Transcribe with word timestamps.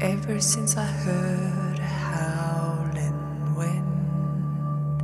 Ever 0.00 0.40
since 0.40 0.76
I 0.76 0.86
heard 0.86 1.80
a 1.80 1.82
howling 1.82 3.56
wind, 3.56 5.02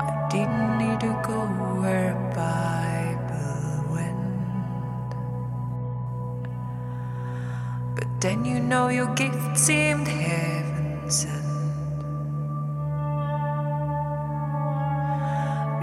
I 0.00 0.28
didn't 0.30 0.78
need 0.78 0.98
to 1.00 1.12
go 1.28 1.40
where 1.78 2.16
a 2.16 2.20
Bible 2.34 3.92
went. 3.92 5.10
But 7.96 8.08
then 8.22 8.46
you 8.46 8.60
know 8.60 8.88
your 8.88 9.14
gift 9.14 9.58
seemed 9.58 10.08
heaven 10.08 11.10
sent. 11.10 11.44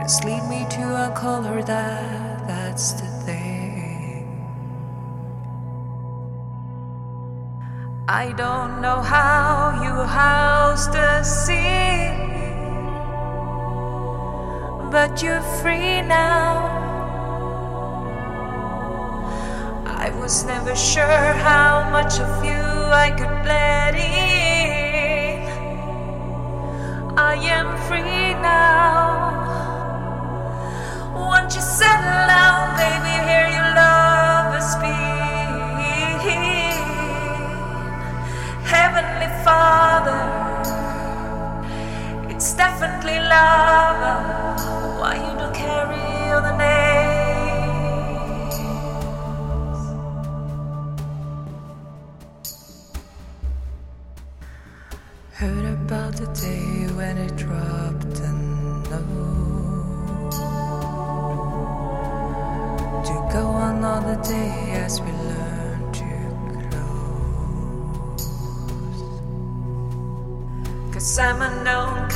Just 0.01 0.25
lead 0.25 0.43
me 0.49 0.65
to 0.71 0.81
a 0.81 1.11
color 1.15 1.61
that 1.61 2.47
that's 2.47 2.93
the 2.93 3.07
thing. 3.23 3.64
I 8.07 8.33
don't 8.33 8.81
know 8.81 9.01
how 9.01 9.81
you 9.81 9.89
house 9.89 10.85
the 10.85 11.23
sea, 11.23 12.13
but 14.91 15.23
you're 15.23 15.41
free 15.41 16.03
now. 16.03 16.69
I 19.87 20.11
was 20.19 20.43
never 20.43 20.75
sure 20.75 21.33
how 21.33 21.89
much 21.89 22.19
of 22.19 22.45
you 22.45 22.53
I 22.53 23.09
could 23.09 23.43
let 23.43 23.95
in. 23.95 25.47
I 27.17 27.33
am 27.33 27.75
free 27.87 28.35
now. 28.39 28.84
It's 42.75 42.81
definitely 42.81 43.19
love. 43.19 44.99
Why 44.99 45.15
you 45.15 45.37
don't 45.39 45.55
carry 45.55 46.31
other 46.31 46.55
names? 46.57 46.95
Heard 55.31 55.65
about 55.65 56.15
the 56.15 56.27
day 56.27 56.87
when 56.95 57.17
it 57.17 57.35
dropped 57.35 58.15
the 58.15 58.31
note 58.91 60.31
to 63.05 63.13
go 63.33 63.55
another 63.57 64.17
day 64.23 64.71
as 64.83 64.99
we 65.01 65.11
learn 65.11 65.91
to 65.93 66.03
close. 66.69 68.25
Cause 70.93 71.19
I'm 71.19 71.41
a 71.41 71.63
known 71.63 72.05
in 72.05 72.09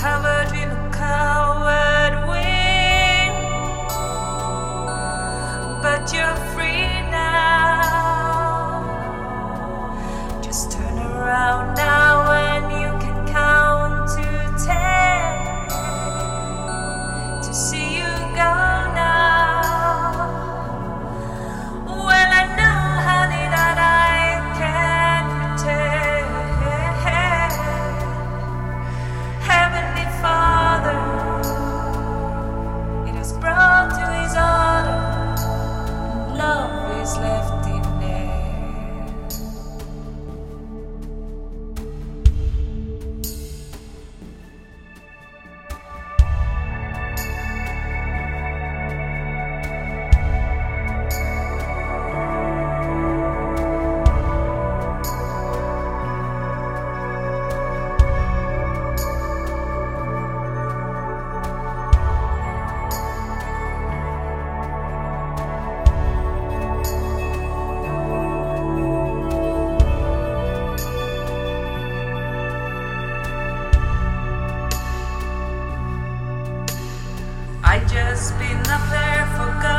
Been 78.19 78.59
up 78.67 78.89
there, 78.89 79.25
forgot. 79.37 79.78